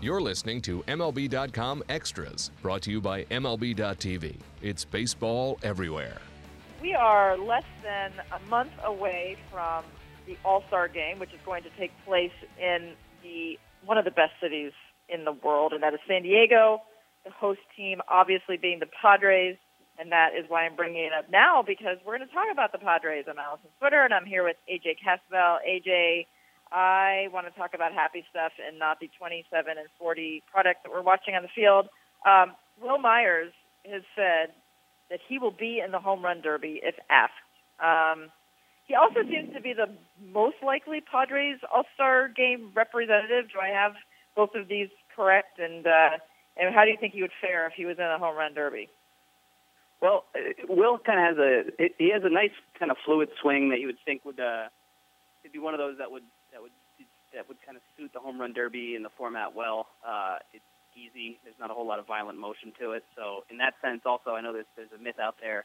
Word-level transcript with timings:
You're 0.00 0.20
listening 0.20 0.62
to 0.62 0.84
MLB.com 0.84 1.82
Extras, 1.88 2.52
brought 2.62 2.82
to 2.82 2.90
you 2.92 3.00
by 3.00 3.24
MLB.tv. 3.24 4.36
It's 4.62 4.84
baseball 4.84 5.58
everywhere. 5.64 6.18
We 6.80 6.94
are 6.94 7.36
less 7.36 7.64
than 7.82 8.12
a 8.30 8.38
month 8.48 8.70
away 8.84 9.36
from 9.50 9.82
the 10.24 10.36
All 10.44 10.62
Star 10.68 10.86
Game, 10.86 11.18
which 11.18 11.32
is 11.32 11.40
going 11.44 11.64
to 11.64 11.70
take 11.76 11.90
place 12.06 12.30
in 12.62 12.92
the 13.24 13.58
one 13.84 13.98
of 13.98 14.04
the 14.04 14.12
best 14.12 14.34
cities 14.40 14.70
in 15.08 15.24
the 15.24 15.32
world, 15.32 15.72
and 15.72 15.82
that 15.82 15.94
is 15.94 16.00
San 16.06 16.22
Diego. 16.22 16.82
The 17.24 17.32
host 17.32 17.60
team, 17.76 18.00
obviously, 18.08 18.56
being 18.56 18.78
the 18.78 18.86
Padres, 19.02 19.56
and 19.98 20.12
that 20.12 20.28
is 20.38 20.44
why 20.46 20.64
I'm 20.64 20.76
bringing 20.76 21.06
it 21.06 21.12
up 21.12 21.28
now 21.28 21.64
because 21.66 21.96
we're 22.06 22.16
going 22.16 22.28
to 22.28 22.32
talk 22.32 22.46
about 22.52 22.70
the 22.70 22.78
Padres. 22.78 23.24
I'm 23.28 23.34
Alyson 23.34 23.70
Footer, 23.80 24.04
and 24.04 24.14
I'm 24.14 24.26
here 24.26 24.44
with 24.44 24.56
AJ 24.70 24.98
Cassavell. 25.02 25.56
AJ, 25.68 26.26
I 26.72 27.28
want 27.32 27.46
to 27.46 27.58
talk 27.58 27.74
about 27.74 27.92
happy 27.92 28.24
stuff 28.30 28.52
and 28.64 28.78
not 28.78 29.00
the 29.00 29.10
27 29.18 29.78
and 29.78 29.88
40 29.98 30.42
product 30.50 30.84
that 30.84 30.92
we're 30.92 31.02
watching 31.02 31.34
on 31.34 31.42
the 31.42 31.48
field. 31.54 31.88
Um, 32.26 32.54
Wil 32.82 32.98
Myers 32.98 33.52
has 33.90 34.02
said 34.14 34.54
that 35.10 35.20
he 35.28 35.38
will 35.38 35.52
be 35.52 35.80
in 35.84 35.92
the 35.92 35.98
home 35.98 36.22
run 36.22 36.40
derby 36.40 36.80
if 36.82 36.94
asked. 37.10 37.32
Um, 37.80 38.30
he 38.86 38.94
also 38.94 39.20
seems 39.22 39.52
to 39.54 39.60
be 39.60 39.74
the 39.74 39.88
most 40.32 40.56
likely 40.64 41.00
Padres 41.00 41.58
All 41.72 41.84
Star 41.94 42.28
Game 42.28 42.72
representative. 42.74 43.50
Do 43.52 43.60
I 43.60 43.68
have 43.68 43.92
both 44.34 44.54
of 44.54 44.68
these 44.68 44.88
correct? 45.14 45.58
And 45.58 45.86
uh, 45.86 46.16
and 46.56 46.74
how 46.74 46.84
do 46.84 46.90
you 46.90 46.96
think 46.98 47.12
he 47.12 47.22
would 47.22 47.36
fare 47.40 47.66
if 47.66 47.74
he 47.76 47.84
was 47.84 47.98
in 47.98 48.04
a 48.04 48.18
home 48.18 48.36
run 48.36 48.54
derby? 48.54 48.88
Well, 50.00 50.24
uh, 50.34 50.66
Wil 50.68 50.98
kind 50.98 51.18
of 51.20 51.36
has 51.36 51.38
a 51.38 51.92
he 51.98 52.10
has 52.12 52.22
a 52.24 52.30
nice 52.30 52.56
kind 52.78 52.90
of 52.90 52.96
fluid 53.04 53.28
swing 53.40 53.70
that 53.70 53.80
you 53.80 53.86
would 53.86 53.98
think 54.06 54.24
would 54.24 54.40
uh, 54.40 54.68
he'd 55.42 55.52
be 55.52 55.58
one 55.58 55.74
of 55.74 55.78
those 55.78 55.98
that 55.98 56.10
would 56.10 56.24
that 57.34 57.48
would 57.48 57.58
kind 57.64 57.76
of 57.76 57.82
suit 57.96 58.10
the 58.12 58.20
home 58.20 58.40
run 58.40 58.52
derby 58.52 58.94
and 58.94 59.04
the 59.04 59.12
format 59.16 59.54
well. 59.54 59.86
Uh, 60.06 60.38
it's 60.52 60.64
easy. 60.96 61.38
There's 61.44 61.58
not 61.60 61.70
a 61.70 61.74
whole 61.74 61.86
lot 61.86 61.98
of 61.98 62.06
violent 62.06 62.38
motion 62.38 62.72
to 62.80 62.92
it. 62.92 63.04
So 63.16 63.44
in 63.50 63.58
that 63.58 63.74
sense, 63.82 64.02
also 64.06 64.32
I 64.32 64.40
know 64.40 64.52
there's 64.52 64.70
there's 64.76 64.92
a 64.94 65.02
myth 65.02 65.18
out 65.20 65.36
there 65.40 65.64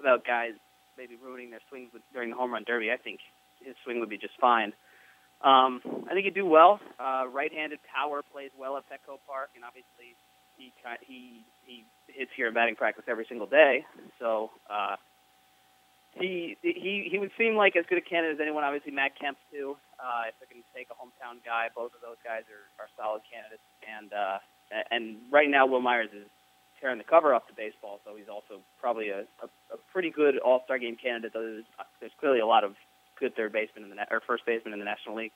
about 0.00 0.24
guys 0.26 0.52
maybe 0.98 1.16
ruining 1.16 1.50
their 1.50 1.64
swings 1.68 1.88
with, 1.92 2.02
during 2.12 2.30
the 2.30 2.36
home 2.36 2.52
run 2.52 2.64
derby. 2.66 2.90
I 2.90 2.96
think 2.96 3.20
his 3.64 3.74
swing 3.84 4.00
would 4.00 4.10
be 4.10 4.18
just 4.18 4.34
fine. 4.40 4.72
Um, 5.42 5.80
I 6.08 6.14
think 6.14 6.24
he'd 6.24 6.34
do 6.34 6.46
well. 6.46 6.78
Uh, 7.00 7.24
right-handed 7.26 7.80
power 7.90 8.22
plays 8.32 8.50
well 8.58 8.76
at 8.76 8.84
Petco 8.86 9.18
Park, 9.26 9.50
and 9.56 9.64
obviously 9.64 10.14
he 10.56 10.72
he 11.06 11.42
he 11.66 11.84
hits 12.06 12.30
here 12.36 12.48
in 12.48 12.54
batting 12.54 12.76
practice 12.76 13.04
every 13.08 13.26
single 13.28 13.46
day. 13.46 13.84
So 14.18 14.50
uh, 14.70 14.96
he 16.14 16.56
he 16.62 17.08
he 17.10 17.18
would 17.18 17.32
seem 17.38 17.56
like 17.56 17.76
as 17.76 17.84
good 17.88 17.98
a 17.98 18.02
candidate 18.02 18.36
as 18.36 18.40
anyone. 18.40 18.64
Obviously, 18.64 18.92
Matt 18.92 19.18
Kemp 19.18 19.38
too. 19.50 19.76
Uh, 19.98 20.28
if 20.28 20.34
going 20.50 20.62
to 20.62 20.74
take 20.76 20.88
a 20.92 20.96
hometown 20.98 21.40
guy, 21.44 21.68
both 21.74 21.94
of 21.94 22.02
those 22.04 22.20
guys 22.20 22.44
are, 22.52 22.66
are 22.84 22.90
solid 23.00 23.22
candidates. 23.32 23.64
And 23.88 24.12
uh, 24.12 24.38
and 24.90 25.16
right 25.32 25.48
now, 25.48 25.66
Wil 25.66 25.80
Myers 25.80 26.10
is 26.12 26.28
tearing 26.80 26.98
the 26.98 27.04
cover 27.04 27.34
off 27.34 27.46
the 27.46 27.54
baseball, 27.54 28.00
so 28.04 28.16
he's 28.16 28.28
also 28.28 28.60
probably 28.80 29.08
a, 29.08 29.24
a, 29.40 29.48
a 29.72 29.78
pretty 29.92 30.10
good 30.10 30.38
All 30.38 30.62
Star 30.64 30.78
game 30.78 30.96
candidate. 31.00 31.32
Though 31.32 31.42
there's, 31.42 31.70
there's 32.00 32.12
clearly 32.20 32.40
a 32.40 32.46
lot 32.46 32.64
of 32.64 32.74
good 33.18 33.34
third 33.34 33.52
baseman 33.52 33.84
in 33.84 33.90
the 33.90 34.04
or 34.10 34.20
first 34.26 34.44
baseman 34.44 34.74
in 34.74 34.78
the 34.78 34.84
National 34.84 35.16
League. 35.16 35.32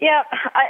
Yeah, 0.00 0.22
I 0.32 0.66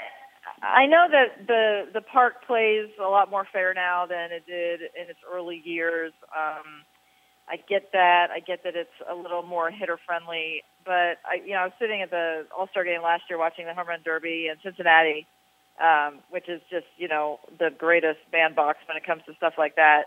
I 0.61 0.87
know 0.87 1.07
that 1.11 1.47
the 1.47 1.89
the 1.93 2.03
park 2.03 2.45
plays 2.47 2.91
a 3.01 3.09
lot 3.09 3.31
more 3.31 3.47
fair 3.53 3.73
now 3.73 4.05
than 4.07 4.33
it 4.33 4.45
did 4.47 4.81
in 4.81 5.09
its 5.09 5.21
early 5.31 5.63
years. 5.65 6.13
Um, 6.37 6.85
I 7.49 7.57
get 7.57 7.93
that. 7.93 8.29
I 8.33 8.41
get 8.41 8.65
that 8.65 8.75
it's 8.75 8.97
a 9.11 9.15
little 9.15 9.43
more 9.43 9.71
hitter 9.71 9.99
friendly. 10.07 10.63
But 10.85 11.19
I, 11.25 11.41
you 11.45 11.53
know, 11.53 11.61
I 11.61 11.65
was 11.65 11.73
sitting 11.79 12.03
at 12.03 12.11
the 12.11 12.47
All 12.57 12.69
Star 12.69 12.85
game 12.85 13.03
last 13.03 13.25
year 13.29 13.39
watching 13.39 13.67
the 13.67 13.75
home 13.75 13.89
run 13.89 14.01
derby 14.05 14.49
in 14.51 14.57
Cincinnati, 14.63 15.27
um, 15.81 16.21
which 16.31 16.49
is 16.49 16.61
just 16.71 16.87
you 16.97 17.09
know 17.09 17.41
the 17.59 17.71
greatest 17.77 18.21
bandbox 18.33 18.79
when 18.89 18.97
it 18.97 19.05
comes 19.05 19.23
to 19.27 19.35
stuff 19.37 19.55
like 19.59 19.77
that. 19.77 20.05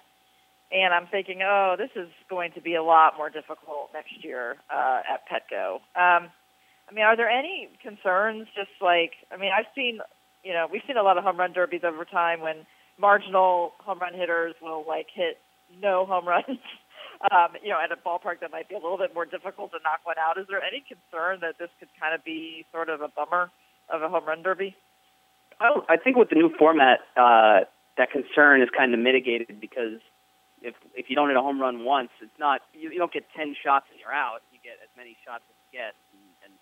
And 0.72 0.94
I'm 0.94 1.08
thinking, 1.08 1.42
oh, 1.44 1.76
this 1.78 1.92
is 1.96 2.10
going 2.30 2.52
to 2.54 2.62
be 2.62 2.76
a 2.76 2.84
lot 2.84 3.14
more 3.18 3.30
difficult 3.30 3.90
next 3.94 4.24
year 4.24 4.58
uh, 4.70 5.00
at 5.10 5.24
Petco. 5.30 5.76
Um, 5.96 6.30
I 6.90 6.94
mean, 6.94 7.06
are 7.06 7.16
there 7.16 7.30
any 7.30 7.70
concerns? 7.82 8.48
Just 8.54 8.72
like, 8.82 9.12
I 9.32 9.38
mean, 9.38 9.52
I've 9.58 9.68
seen, 9.76 10.00
you 10.44 10.54
know, 10.54 10.68
we've 10.70 10.82
seen 10.86 10.98
a 10.98 11.04
lot 11.04 11.18
of 11.18 11.24
home 11.24 11.38
run 11.38 11.54
derbies 11.54 11.82
over 11.86 12.04
time 12.04 12.42
when 12.42 12.66
marginal 13.00 13.74
home 13.80 14.00
run 14.00 14.14
hitters 14.14 14.56
will 14.62 14.84
like 14.86 15.08
hit 15.14 15.38
no 15.82 16.06
home 16.06 16.28
runs 16.28 16.46
um, 17.32 17.58
you 17.64 17.70
know, 17.70 17.80
at 17.82 17.92
a 17.92 17.98
ballpark 17.98 18.40
that 18.42 18.52
might 18.52 18.70
be 18.70 18.76
a 18.76 18.80
little 18.80 18.98
bit 18.98 19.14
more 19.14 19.26
difficult 19.26 19.72
to 19.72 19.80
knock 19.84 20.02
one 20.04 20.18
out. 20.18 20.38
Is 20.38 20.46
there 20.50 20.62
any 20.62 20.84
concern 20.86 21.40
that 21.42 21.58
this 21.58 21.70
could 21.80 21.90
kind 22.00 22.14
of 22.14 22.24
be 22.24 22.66
sort 22.72 22.90
of 22.90 23.02
a 23.02 23.08
bummer 23.08 23.50
of 23.90 24.02
a 24.02 24.10
home 24.10 24.26
run 24.26 24.44
derby? 24.44 24.76
Oh, 25.60 25.84
I 25.90 25.98
think 25.98 26.18
with 26.18 26.30
the 26.30 26.36
new 26.36 26.54
format, 26.58 27.00
uh, 27.18 27.66
that 27.98 28.12
concern 28.12 28.62
is 28.62 28.70
kind 28.70 28.94
of 28.94 29.00
mitigated 29.00 29.60
because 29.60 29.98
if 30.62 30.76
if 30.94 31.10
you 31.10 31.16
don't 31.16 31.30
hit 31.30 31.38
a 31.38 31.42
home 31.42 31.60
run 31.60 31.84
once, 31.84 32.10
it's 32.22 32.38
not 32.40 32.62
you, 32.74 32.92
you 32.92 33.00
don't 33.00 33.12
get 33.12 33.26
ten 33.36 33.56
shots 33.58 33.86
and 33.90 34.00
you're 34.00 34.14
out. 34.14 34.46
You 34.54 34.60
get 34.62 34.78
as 34.82 34.90
many 34.94 35.18
shots 35.26 35.42
as 35.50 35.58
you 35.66 35.82
get, 35.82 35.94
and, 36.14 36.22
and 36.46 36.54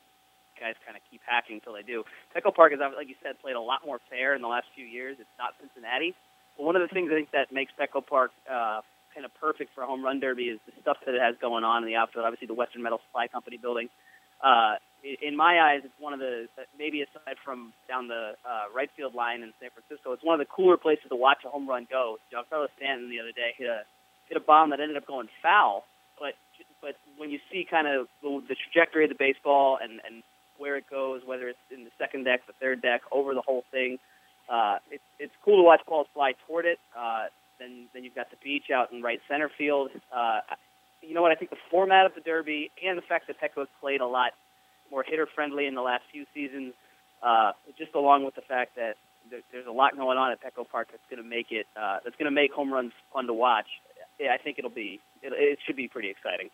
guys 0.55 0.79
kind 0.87 0.95
of 0.95 1.03
keep 1.11 1.19
hacking 1.27 1.59
until 1.59 1.75
they 1.75 1.83
do. 1.83 2.03
Petco 2.31 2.55
Park 2.55 2.71
has, 2.71 2.79
like 2.95 3.11
you 3.11 3.19
said, 3.19 3.39
played 3.39 3.55
a 3.55 3.61
lot 3.61 3.83
more 3.85 3.99
fair 4.09 4.35
in 4.35 4.41
the 4.41 4.47
last 4.47 4.67
few 4.75 4.85
years. 4.85 5.17
It's 5.19 5.35
not 5.39 5.55
Cincinnati. 5.59 6.15
One 6.55 6.75
of 6.75 6.81
the 6.81 6.87
things 6.87 7.11
I 7.11 7.15
think 7.15 7.31
that 7.31 7.51
makes 7.51 7.75
Petco 7.75 7.99
Park 7.99 8.31
uh, 8.47 8.79
kind 9.15 9.25
of 9.25 9.33
perfect 9.39 9.73
for 9.73 9.81
a 9.81 9.87
home 9.87 10.03
run 10.03 10.19
derby 10.19 10.51
is 10.51 10.59
the 10.67 10.73
stuff 10.81 10.97
that 11.05 11.15
it 11.15 11.21
has 11.21 11.35
going 11.39 11.63
on 11.63 11.81
in 11.81 11.87
the 11.87 11.95
outfield. 11.95 12.25
Obviously, 12.25 12.47
the 12.47 12.53
Western 12.53 12.83
Metal 12.83 12.99
Supply 13.07 13.27
Company 13.27 13.57
building. 13.57 13.89
Uh, 14.43 14.75
in 15.21 15.35
my 15.35 15.61
eyes, 15.61 15.81
it's 15.83 15.93
one 15.99 16.13
of 16.13 16.19
the 16.19 16.47
maybe 16.77 17.01
aside 17.01 17.37
from 17.43 17.73
down 17.87 18.07
the 18.07 18.33
uh, 18.43 18.65
right 18.75 18.89
field 18.97 19.13
line 19.13 19.41
in 19.43 19.53
San 19.61 19.69
Francisco, 19.69 20.11
it's 20.11 20.23
one 20.23 20.39
of 20.39 20.45
the 20.45 20.51
cooler 20.51 20.77
places 20.77 21.05
to 21.09 21.15
watch 21.15 21.39
a 21.45 21.49
home 21.49 21.69
run 21.69 21.87
go. 21.89 22.17
Giancarlo 22.33 22.67
Stanton 22.77 23.09
the 23.09 23.19
other 23.19 23.31
day 23.31 23.53
hit 23.57 23.67
a 23.67 23.81
hit 24.27 24.37
a 24.37 24.41
bomb 24.41 24.71
that 24.71 24.79
ended 24.79 24.97
up 24.97 25.05
going 25.05 25.29
foul, 25.41 25.85
but 26.19 26.33
but 26.81 26.95
when 27.17 27.29
you 27.29 27.39
see 27.51 27.65
kind 27.69 27.87
of 27.87 28.07
the, 28.21 28.55
trajectory 28.65 29.05
of 29.05 29.09
the 29.09 29.15
baseball 29.17 29.77
and 29.81 30.01
and 30.05 30.23
where 30.57 30.75
it 30.75 30.85
goes, 30.89 31.21
whether 31.25 31.49
it's 31.49 31.59
in 31.69 31.83
the 31.83 31.91
second 31.99 32.23
deck, 32.23 32.41
the 32.47 32.53
third 32.59 32.81
deck, 32.81 33.01
over 33.11 33.33
the 33.33 33.41
whole 33.41 33.63
thing, 33.71 33.99
uh, 34.49 34.77
it's 34.89 35.03
it's 35.19 35.33
cool 35.43 35.57
to 35.57 35.63
watch 35.63 35.81
balls 35.87 36.07
fly 36.13 36.33
toward 36.47 36.65
it. 36.65 36.79
Uh, 36.97 37.25
then 37.65 37.87
then 37.93 38.03
you've 38.03 38.15
got 38.15 38.29
the 38.29 38.37
beach 38.43 38.69
out 38.73 38.91
in 38.91 39.01
right 39.01 39.19
center 39.27 39.49
field. 39.57 39.89
Uh, 40.15 40.41
you 41.01 41.13
know 41.13 41.21
what? 41.21 41.31
I 41.31 41.35
think 41.35 41.51
the 41.51 41.63
format 41.69 42.05
of 42.05 42.13
the 42.15 42.21
Derby 42.21 42.71
and 42.85 42.97
the 42.97 43.01
fact 43.01 43.27
that 43.27 43.37
Petco's 43.39 43.67
played 43.81 44.01
a 44.01 44.07
lot 44.07 44.31
more 44.91 45.03
hitter 45.03 45.27
friendly 45.33 45.65
in 45.65 45.75
the 45.75 45.81
last 45.81 46.03
few 46.11 46.25
seasons, 46.33 46.73
uh, 47.23 47.51
just 47.77 47.93
along 47.95 48.25
with 48.25 48.35
the 48.35 48.41
fact 48.41 48.75
that 48.75 48.95
there, 49.29 49.41
there's 49.51 49.67
a 49.67 49.71
lot 49.71 49.95
going 49.95 50.17
on 50.17 50.31
at 50.31 50.41
Petco 50.41 50.67
Park 50.69 50.89
that's 50.91 51.03
going 51.09 51.21
to 51.21 51.27
make 51.27 51.47
it 51.51 51.65
uh, 51.75 51.97
that's 52.03 52.15
going 52.15 52.29
to 52.29 52.35
make 52.35 52.51
home 52.53 52.71
runs 52.71 52.93
fun 53.13 53.27
to 53.27 53.33
watch. 53.33 53.67
Yeah, 54.19 54.33
I 54.33 54.37
think 54.37 54.57
it'll 54.59 54.69
be 54.69 54.99
it, 55.21 55.33
it 55.33 55.59
should 55.65 55.75
be 55.75 55.87
pretty 55.87 56.09
exciting. 56.09 56.49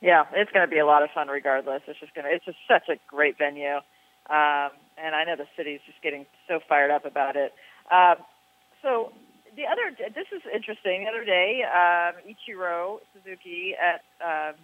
Yeah, 0.00 0.24
it's 0.32 0.50
going 0.50 0.66
to 0.66 0.70
be 0.70 0.78
a 0.78 0.86
lot 0.86 1.02
of 1.02 1.10
fun 1.14 1.28
regardless. 1.28 1.82
It's 1.86 2.00
just 2.00 2.14
going 2.14 2.26
to 2.26 2.34
it's 2.34 2.44
just 2.44 2.58
such 2.68 2.88
a 2.88 2.96
great 3.08 3.38
venue, 3.38 3.76
um, 4.28 4.70
and 4.98 5.14
I 5.14 5.24
know 5.24 5.36
the 5.36 5.46
city's 5.56 5.80
just 5.86 6.02
getting 6.02 6.26
so 6.48 6.60
fired 6.68 6.90
up 6.90 7.04
about 7.04 7.36
it. 7.36 7.52
Um, 7.90 8.16
so 8.82 9.12
the 9.56 9.66
other 9.66 9.90
this 10.14 10.26
is 10.32 10.42
interesting. 10.52 11.04
The 11.04 11.10
other 11.10 11.24
day, 11.24 11.62
um, 11.64 12.14
Ichiro 12.26 12.98
Suzuki 13.12 13.74
at 13.74 14.02
um, 14.22 14.54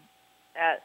at 0.54 0.82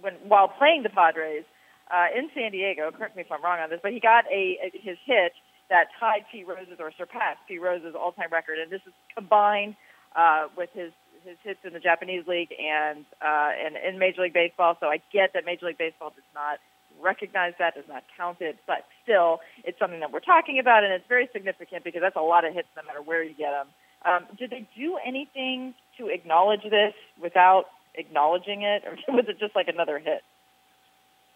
when 0.00 0.14
while 0.26 0.48
playing 0.48 0.82
the 0.82 0.90
Padres 0.90 1.44
uh, 1.90 2.06
in 2.16 2.30
San 2.34 2.52
Diego. 2.52 2.90
Correct 2.90 3.16
me 3.16 3.22
if 3.22 3.32
I'm 3.32 3.42
wrong 3.42 3.60
on 3.60 3.70
this, 3.70 3.80
but 3.82 3.92
he 3.92 4.00
got 4.00 4.24
a, 4.26 4.58
a 4.62 4.70
his 4.72 4.98
hit 5.04 5.32
that 5.70 5.88
tied 5.98 6.24
Pete 6.30 6.46
Rose's 6.46 6.78
or 6.78 6.92
surpassed 6.96 7.40
Pete 7.48 7.60
Rose's 7.60 7.94
all-time 7.94 8.28
record, 8.30 8.58
and 8.58 8.70
this 8.70 8.82
is 8.86 8.92
combined 9.14 9.76
uh, 10.16 10.48
with 10.56 10.70
his 10.74 10.92
his 11.24 11.36
hits 11.42 11.60
in 11.64 11.72
the 11.72 11.80
Japanese 11.80 12.26
league 12.26 12.50
and 12.58 13.04
uh, 13.20 13.50
and 13.54 13.76
in 13.76 13.98
Major 13.98 14.22
League 14.22 14.34
Baseball. 14.34 14.76
So 14.80 14.86
I 14.86 15.00
get 15.12 15.32
that 15.34 15.44
Major 15.44 15.66
League 15.66 15.78
Baseball 15.78 16.10
does 16.10 16.26
not 16.34 16.58
recognize 17.02 17.54
that, 17.58 17.74
does 17.74 17.84
not 17.88 18.04
count 18.16 18.40
it, 18.40 18.58
but 18.66 18.84
still, 19.02 19.40
it's 19.64 19.78
something 19.78 20.00
that 20.00 20.12
we're 20.12 20.20
talking 20.20 20.58
about, 20.58 20.84
and 20.84 20.92
it's 20.92 21.06
very 21.08 21.28
significant 21.32 21.84
because 21.84 22.00
that's 22.00 22.16
a 22.16 22.20
lot 22.20 22.44
of 22.44 22.54
hits 22.54 22.68
no 22.76 22.82
matter 22.84 23.02
where 23.02 23.22
you 23.22 23.34
get 23.34 23.50
them. 23.50 23.68
Um, 24.04 24.26
did 24.38 24.50
they 24.50 24.66
do 24.76 24.98
anything 25.04 25.74
to 25.98 26.08
acknowledge 26.08 26.62
this 26.62 26.94
without 27.20 27.66
acknowledging 27.94 28.62
it, 28.62 28.84
or 28.84 28.96
was 29.14 29.26
it 29.28 29.38
just 29.38 29.54
like 29.54 29.68
another 29.68 29.98
hit? 29.98 30.22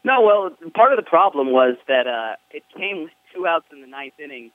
No, 0.04 0.22
well, 0.22 0.50
part 0.74 0.92
of 0.92 0.96
the 0.96 1.08
problem 1.08 1.50
was 1.50 1.76
that 1.88 2.06
uh, 2.06 2.36
it 2.50 2.62
came 2.76 3.10
two 3.34 3.46
outs 3.46 3.66
in 3.72 3.80
the 3.80 3.86
ninth 3.86 4.14
inning, 4.22 4.50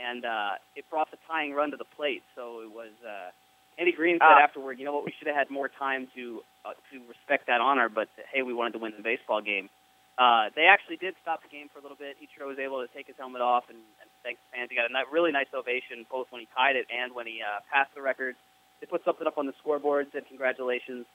and 0.00 0.24
uh, 0.24 0.52
it 0.74 0.84
brought 0.90 1.10
the 1.10 1.18
tying 1.28 1.52
run 1.52 1.70
to 1.70 1.76
the 1.76 1.84
plate. 1.96 2.22
So 2.34 2.60
it 2.60 2.70
was 2.70 2.90
uh, 3.06 3.30
Andy 3.78 3.92
Green 3.92 4.16
said 4.16 4.26
ah. 4.26 4.42
afterward, 4.42 4.78
you 4.78 4.84
know 4.84 4.94
what, 4.94 5.04
we 5.04 5.12
should 5.18 5.26
have 5.26 5.36
had 5.36 5.50
more 5.50 5.68
time 5.68 6.08
to 6.14 6.42
uh, 6.64 6.70
to 6.92 7.00
respect 7.08 7.46
that 7.46 7.60
honor, 7.60 7.88
but 7.88 8.08
hey, 8.32 8.42
we 8.42 8.54
wanted 8.54 8.72
to 8.72 8.78
win 8.78 8.92
the 8.96 9.02
baseball 9.02 9.40
game. 9.40 9.68
Uh, 10.14 10.46
they 10.54 10.70
actually 10.70 10.96
did 10.96 11.14
stop 11.22 11.42
the 11.42 11.50
game 11.50 11.66
for 11.72 11.80
a 11.80 11.82
little 11.82 11.98
bit. 11.98 12.14
Ichiro 12.22 12.46
was 12.46 12.58
able 12.58 12.78
to 12.78 12.88
take 12.94 13.10
his 13.10 13.16
helmet 13.18 13.42
off 13.42 13.66
and, 13.68 13.78
and 13.98 14.08
thank 14.22 14.38
the 14.38 14.48
fans. 14.54 14.70
He 14.70 14.76
got 14.78 14.86
a 14.86 14.94
really 15.10 15.32
nice 15.32 15.50
ovation 15.50 16.06
both 16.06 16.30
when 16.30 16.40
he 16.40 16.48
tied 16.54 16.76
it 16.76 16.86
and 16.86 17.14
when 17.14 17.26
he 17.26 17.42
uh, 17.42 17.60
passed 17.66 17.90
the 17.94 18.02
record. 18.02 18.36
They 18.80 18.86
put 18.86 19.02
something 19.04 19.26
up 19.26 19.38
on 19.38 19.46
the 19.46 19.54
scoreboard, 19.58 20.06
said 20.12 20.26
congratulations. 20.28 21.06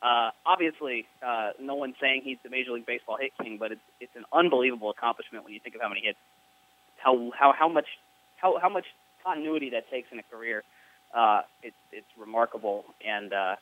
Uh, 0.00 0.30
obviously, 0.46 1.04
uh, 1.20 1.50
no 1.60 1.74
one's 1.74 1.96
saying 2.00 2.22
he's 2.24 2.38
the 2.42 2.48
Major 2.48 2.72
League 2.72 2.86
Baseball 2.86 3.18
hit 3.20 3.32
king, 3.42 3.58
but 3.58 3.72
it's 3.72 3.86
it's 4.00 4.14
an 4.14 4.24
unbelievable 4.32 4.90
accomplishment 4.90 5.44
when 5.44 5.52
you 5.52 5.60
think 5.60 5.74
of 5.74 5.80
how 5.82 5.88
many 5.88 6.02
hits, 6.04 6.18
how 6.96 7.32
how 7.36 7.52
how 7.52 7.68
much 7.68 7.86
how 8.36 8.58
how 8.62 8.68
much 8.68 8.84
continuity 9.24 9.70
that 9.70 9.90
takes 9.90 10.08
in 10.12 10.18
a 10.18 10.22
career. 10.30 10.62
Uh, 11.12 11.42
it's 11.62 11.76
it's 11.90 12.06
remarkable, 12.16 12.84
and 13.04 13.32
uh, 13.32 13.56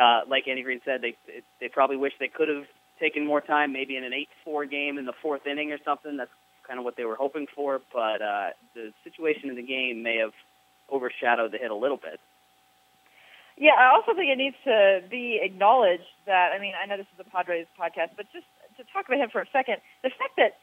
uh, 0.00 0.20
like 0.28 0.46
Andy 0.46 0.62
Green 0.62 0.80
said, 0.84 1.02
they 1.02 1.16
they 1.60 1.68
probably 1.68 1.96
wish 1.96 2.12
they 2.20 2.28
could 2.28 2.48
have 2.48 2.66
taken 2.98 3.26
more 3.26 3.40
time, 3.40 3.72
maybe 3.72 3.96
in 3.96 4.04
an 4.04 4.12
eight-four 4.12 4.66
game 4.66 4.98
in 4.98 5.04
the 5.04 5.12
fourth 5.22 5.46
inning 5.46 5.72
or 5.72 5.78
something. 5.84 6.16
That's 6.16 6.30
kind 6.66 6.78
of 6.78 6.84
what 6.84 6.96
they 6.96 7.04
were 7.04 7.16
hoping 7.16 7.46
for, 7.54 7.80
but 7.92 8.20
uh, 8.22 8.50
the 8.74 8.92
situation 9.04 9.50
in 9.50 9.56
the 9.56 9.62
game 9.62 10.02
may 10.02 10.16
have 10.16 10.32
overshadowed 10.92 11.52
the 11.52 11.58
hit 11.58 11.70
a 11.70 11.74
little 11.74 11.96
bit. 11.96 12.20
Yeah, 13.56 13.72
I 13.78 13.94
also 13.94 14.12
think 14.12 14.28
it 14.28 14.36
needs 14.36 14.56
to 14.64 15.00
be 15.10 15.40
acknowledged 15.42 16.10
that 16.26 16.52
I 16.52 16.60
mean 16.60 16.74
I 16.76 16.86
know 16.86 16.98
this 16.98 17.08
is 17.14 17.20
a 17.20 17.28
Padres 17.30 17.66
podcast, 17.80 18.12
but 18.16 18.26
just 18.32 18.44
to 18.76 18.84
talk 18.92 19.08
about 19.08 19.18
him 19.18 19.30
for 19.30 19.40
a 19.40 19.48
second, 19.52 19.80
the 20.02 20.10
fact 20.10 20.36
that 20.36 20.60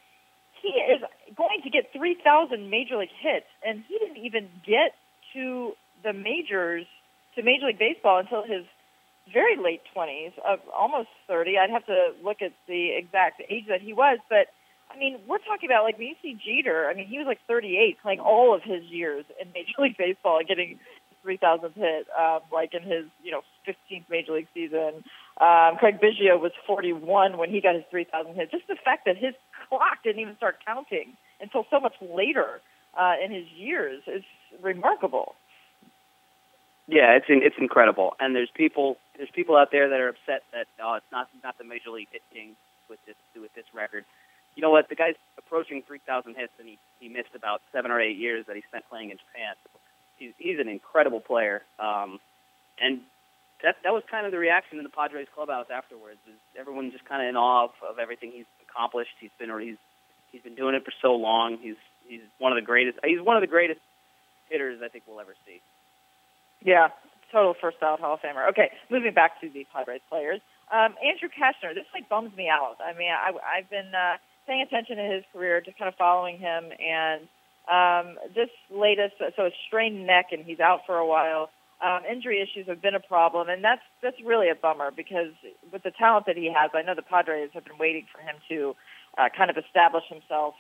he 0.62 0.70
is 0.70 1.02
going 1.36 1.60
to 1.64 1.70
get 1.70 1.92
3,000 1.92 2.70
major 2.70 2.98
league 2.98 3.10
hits, 3.20 3.50
and 3.66 3.84
he 3.88 4.00
didn't 4.00 4.24
even 4.24 4.48
get 4.66 4.96
to 5.34 5.74
the 6.04 6.14
majors, 6.14 6.86
to 7.36 7.44
Major 7.44 7.68
League 7.68 7.80
Baseball 7.80 8.20
until 8.20 8.44
his 8.44 8.64
very 9.32 9.56
late 9.56 9.82
20s, 9.96 10.34
of 10.48 10.60
almost 10.76 11.10
30. 11.28 11.58
I'd 11.58 11.70
have 11.70 11.86
to 11.86 12.14
look 12.24 12.42
at 12.42 12.52
the 12.68 12.92
exact 12.92 13.42
age 13.50 13.66
that 13.70 13.82
he 13.82 13.94
was, 13.94 14.20
but 14.30 14.48
I 14.94 14.98
mean, 14.98 15.18
we're 15.28 15.40
talking 15.40 15.70
about 15.70 15.84
like 15.84 15.98
when 15.98 16.08
you 16.08 16.16
see 16.22 16.38
Jeter. 16.38 16.88
I 16.88 16.94
mean, 16.94 17.08
he 17.08 17.18
was 17.18 17.26
like 17.26 17.40
38, 17.48 17.98
playing 18.02 18.20
all 18.20 18.54
of 18.54 18.62
his 18.62 18.84
years 18.84 19.26
in 19.42 19.48
Major 19.54 19.74
League 19.80 19.98
Baseball 19.98 20.40
and 20.40 20.48
getting 20.48 20.80
3,000th 21.26 21.74
hit, 21.74 22.08
um, 22.20 22.42
like 22.52 22.74
in 22.74 22.84
his 22.84 23.06
you 23.24 23.32
know 23.32 23.42
15th 23.68 24.04
Major 24.10 24.34
League 24.34 24.48
season. 24.54 25.04
Um, 25.42 25.78
Craig 25.78 26.00
Biggio 26.00 26.40
was 26.40 26.52
41 26.68 27.38
when 27.38 27.50
he 27.50 27.62
got 27.62 27.76
his 27.76 27.84
3,000 27.90 28.36
hit. 28.36 28.52
Just 28.52 28.68
the 28.68 28.76
fact 28.76 29.06
that 29.06 29.18
his 29.18 29.34
clock 29.70 30.04
didn't 30.04 30.22
even 30.22 30.36
start 30.38 30.58
counting 30.66 31.14
until 31.42 31.66
so 31.72 31.80
much 31.80 31.96
later 32.02 32.62
uh, 32.98 33.14
in 33.24 33.32
his 33.32 33.46
years 33.56 34.04
is 34.06 34.24
remarkable. 34.62 35.36
Yeah, 36.88 37.16
it's 37.16 37.26
in, 37.30 37.42
it's 37.42 37.56
incredible, 37.58 38.16
and 38.20 38.36
there's 38.36 38.52
people 38.54 38.98
there's 39.18 39.30
people 39.32 39.56
out 39.56 39.72
there 39.72 39.90
that 39.90 40.00
are 40.00 40.10
upset 40.10 40.44
that 40.54 40.68
oh, 40.82 40.96
it's 40.96 41.12
not 41.12 41.30
not 41.44 41.58
the 41.58 41.64
major 41.64 41.90
league 41.90 42.08
hit 42.12 42.22
king 42.34 42.56
with 42.90 43.00
this 43.06 43.16
with 43.36 43.54
this 43.56 43.66
record. 43.74 44.06
You 44.56 44.62
know 44.62 44.70
what? 44.70 44.88
The 44.88 44.96
guy's 44.96 45.16
approaching 45.38 45.82
3,000 45.82 46.36
hits, 46.36 46.54
and 46.60 46.68
he 46.68 46.78
he 47.00 47.10
missed 47.10 47.34
about 47.36 47.62
seven 47.72 47.92
or 47.92 48.00
eight 48.00 48.18
years 48.18 48.46
that 48.48 48.56
he 48.56 48.64
spent 48.68 48.86
playing 48.90 49.12
in 49.12 49.18
Japan. 49.18 49.56
He's 50.18 50.34
he's 50.38 50.60
an 50.60 50.68
incredible 50.68 51.20
player, 51.20 51.64
um, 51.80 52.20
and 52.80 53.02
that 53.64 53.78
that 53.84 53.94
was 53.94 54.04
kind 54.10 54.26
of 54.26 54.32
the 54.32 54.38
reaction 54.38 54.78
in 54.78 54.84
the 54.84 54.90
Padres 54.90 55.28
clubhouse 55.34 55.68
afterwards. 55.74 56.20
Is 56.28 56.38
everyone 56.60 56.92
just 56.92 57.06
kind 57.06 57.22
of 57.22 57.30
in 57.30 57.36
awe 57.36 57.66
of, 57.66 57.72
of 57.88 58.00
everything 58.00 58.32
he's 58.34 58.50
accomplished? 58.70 59.16
He's 59.20 59.34
been 59.40 59.50
he's 59.60 59.78
he's 60.32 60.42
been 60.42 60.56
doing 60.56 60.76
it 60.76 60.86
for 60.86 60.94
so 61.02 61.14
long. 61.14 61.58
He's 61.62 61.80
he's 62.08 62.22
one 62.38 62.52
of 62.52 62.58
the 62.58 62.66
greatest. 62.66 63.00
He's 63.04 63.22
one 63.22 63.38
of 63.38 63.42
the 63.42 63.48
greatest 63.48 63.80
hitters 64.50 64.82
I 64.84 64.90
think 64.90 65.06
we'll 65.08 65.20
ever 65.20 65.36
see. 65.46 65.62
Yeah, 66.62 66.90
total 67.34 67.56
first 67.60 67.80
ballot 67.80 68.00
Hall 68.00 68.14
of 68.14 68.22
Famer. 68.22 68.48
Okay, 68.50 68.70
moving 68.90 69.14
back 69.14 69.42
to 69.42 69.50
the 69.50 69.66
Padres 69.74 70.02
players. 70.08 70.40
Um, 70.72 70.96
Andrew 71.04 71.28
Cashner, 71.28 71.74
this 71.74 71.86
like 71.94 72.08
bums 72.08 72.36
me 72.38 72.48
out. 72.48 72.78
I 72.80 72.98
mean, 72.98 73.12
I, 73.12 73.34
I've 73.58 73.70
been 73.70 73.92
uh, 73.94 74.18
paying 74.48 74.62
attention 74.62 74.98
to 74.98 75.04
his 75.04 75.24
career, 75.34 75.60
just 75.60 75.78
kind 75.78 75.90
of 75.90 75.96
following 75.96 76.38
him, 76.38 76.70
and 76.80 77.28
um, 77.68 78.18
this 78.36 78.50
latest, 78.70 79.16
so 79.36 79.46
a 79.46 79.52
strained 79.68 80.06
neck, 80.06 80.28
and 80.32 80.46
he's 80.46 80.60
out 80.60 80.82
for 80.86 80.98
a 80.98 81.06
while. 81.06 81.50
Um, 81.84 82.02
injury 82.10 82.40
issues 82.42 82.68
have 82.68 82.82
been 82.82 82.96
a 82.96 83.00
problem, 83.00 83.50
and 83.50 83.64
that's 83.64 83.82
that's 84.02 84.16
really 84.24 84.50
a 84.50 84.56
bummer 84.56 84.92
because 84.96 85.36
with 85.72 85.84
the 85.84 85.92
talent 85.92 86.28
that 86.28 86.38
he 86.38 86.48
has, 86.48 86.72
I 86.74 86.82
know 86.82 86.96
the 86.96 87.02
Padres 87.02 87.50
have 87.54 87.66
been 87.66 87.78
waiting 87.78 88.06
for 88.12 88.22
him 88.22 88.36
to 88.48 88.76
uh, 89.18 89.28
kind 89.36 89.50
of 89.50 89.58
establish 89.58 90.04
himself 90.08 90.56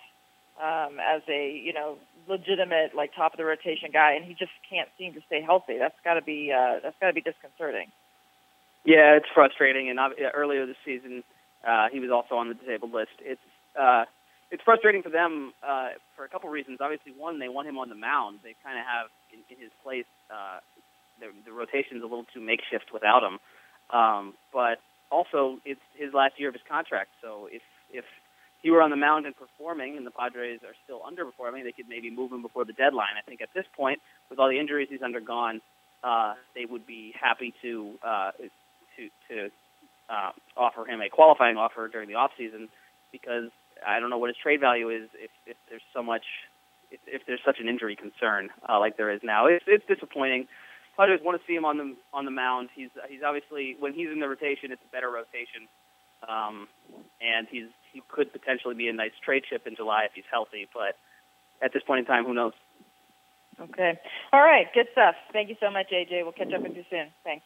um, 0.62 1.00
as 1.00 1.22
a 1.30 1.52
you 1.52 1.74
know 1.74 1.98
legitimate 2.28 2.96
like 2.96 3.14
top 3.16 3.34
of 3.34 3.38
the 3.38 3.46
rotation 3.46 3.90
guy, 3.92 4.14
and 4.14 4.26
he 4.26 4.34
just 4.34 4.52
can't 4.70 4.90
seem 4.98 5.14
to 5.14 5.22
stay 5.28 5.42
healthy. 5.42 5.78
That's 5.78 5.98
got 6.04 6.16
to 6.16 6.22
be 6.22 6.52
uh, 6.52 6.80
that's 6.82 6.96
got 7.00 7.08
to 7.08 7.14
be 7.14 7.22
disconcerting. 7.22 7.88
Yeah, 8.86 9.16
it's 9.16 9.28
frustrating. 9.34 9.90
And 9.90 10.00
uh, 10.00 10.10
earlier 10.34 10.66
this 10.66 10.76
season, 10.86 11.24
uh, 11.68 11.88
he 11.92 12.00
was 12.00 12.12
also 12.12 12.36
on 12.36 12.50
the 12.50 12.56
disabled 12.56 12.92
list. 12.92 13.16
It's 13.22 13.42
uh, 13.80 14.06
it's 14.52 14.62
frustrating 14.64 15.02
for 15.02 15.10
them 15.10 15.54
uh, 15.66 15.98
for 16.16 16.26
a 16.26 16.30
couple 16.30 16.50
reasons. 16.50 16.80
Obviously, 16.82 17.14
one, 17.18 17.40
they 17.40 17.50
want 17.50 17.68
him 17.68 17.78
on 17.78 17.90
the 17.90 17.96
mound. 17.96 18.40
They 18.44 18.56
kind 18.64 18.78
of 18.78 18.86
have 18.86 19.08
in, 19.32 19.40
in 19.50 19.62
his 19.62 19.72
place. 19.84 20.06
Uh, 20.30 20.60
the, 21.20 21.28
the 21.46 21.52
rotation's 21.52 22.02
a 22.02 22.06
little 22.06 22.26
too 22.34 22.42
makeshift 22.42 22.92
without 22.94 23.24
him. 23.24 23.40
Um, 23.90 24.34
but 24.52 24.80
also, 25.12 25.60
it's 25.66 25.82
his 25.96 26.14
last 26.14 26.34
year 26.38 26.50
of 26.50 26.56
his 26.56 26.64
contract. 26.68 27.10
So 27.22 27.48
if 27.52 27.62
if 27.92 28.06
he 28.64 28.72
were 28.72 28.82
on 28.82 28.90
the 28.90 28.96
mound 28.96 29.26
and 29.26 29.36
performing, 29.36 29.98
and 29.98 30.08
the 30.08 30.12
Padres 30.12 30.62
are 30.64 30.74
still 30.86 31.02
underperforming, 31.02 31.64
they 31.64 31.74
could 31.74 31.90
maybe 31.90 32.10
move 32.10 32.32
him 32.32 32.42
before 32.42 32.64
the 32.64 32.74
deadline. 32.74 33.20
I 33.20 33.22
think 33.22 33.42
at 33.42 33.50
this 33.54 33.66
point, 33.76 34.00
with 34.30 34.40
all 34.40 34.50
the 34.50 34.58
injuries 34.58 34.88
he's 34.90 35.02
undergone, 35.02 35.62
uh, 36.04 36.34
they 36.56 36.66
would 36.66 36.88
be 36.88 37.14
happy 37.20 37.54
to 37.62 37.94
uh, 38.02 38.32
to 38.98 39.10
to 39.30 39.50
uh, 40.10 40.32
offer 40.58 40.86
him 40.86 41.02
a 41.02 41.10
qualifying 41.10 41.58
offer 41.58 41.88
during 41.88 42.08
the 42.08 42.16
off 42.16 42.32
season 42.38 42.70
because 43.12 43.52
I 43.86 44.00
don't 44.00 44.10
know 44.10 44.18
what 44.18 44.30
his 44.30 44.38
trade 44.42 44.60
value 44.60 44.90
is 44.90 45.10
if 45.16 45.32
if 45.46 45.58
there's 45.70 45.84
so 45.94 46.02
much 46.02 46.24
if, 46.92 47.00
if 47.08 47.22
there's 47.28 47.42
such 47.46 47.60
an 47.60 47.68
injury 47.68 47.96
concern 47.96 48.50
uh, 48.68 48.80
like 48.80 48.98
there 48.98 49.12
is 49.12 49.22
now. 49.24 49.48
It's 49.48 49.66
it's 49.68 49.86
disappointing. 49.88 50.48
Padres 50.96 51.22
want 51.24 51.40
to 51.40 51.48
see 51.48 51.56
him 51.56 51.66
on 51.66 51.78
the 51.78 51.96
on 52.14 52.26
the 52.26 52.32
mound. 52.32 52.70
He's 52.76 52.90
he's 53.10 53.22
obviously 53.26 53.76
when 53.80 53.94
he's 53.94 54.10
in 54.10 54.20
the 54.20 54.28
rotation, 54.28 54.72
it's 54.72 54.82
a 54.88 54.92
better 54.92 55.10
rotation, 55.10 55.68
um, 56.28 56.68
and 57.22 57.48
he's 57.50 57.68
he 57.92 58.02
could 58.10 58.32
potentially 58.32 58.76
be 58.76 58.88
a 58.88 58.94
nice 58.94 59.12
trade 59.24 59.44
chip 59.50 59.68
in 59.68 59.76
July 59.76 60.06
if 60.06 60.12
he's 60.16 60.26
healthy. 60.32 60.68
But 60.74 60.98
at 61.62 61.74
this 61.74 61.84
point 61.84 62.00
in 62.00 62.06
time, 62.06 62.26
who 62.26 62.34
knows? 62.34 62.54
Okay. 63.60 64.00
All 64.32 64.42
right. 64.42 64.66
Good 64.74 64.88
stuff. 64.92 65.16
Thank 65.32 65.50
you 65.50 65.56
so 65.60 65.70
much, 65.70 65.92
AJ. 65.94 66.24
We'll 66.24 66.32
catch 66.32 66.54
up 66.54 66.64
with 66.64 66.76
you 66.76 66.84
soon. 66.90 67.08
Thanks. 67.24 67.46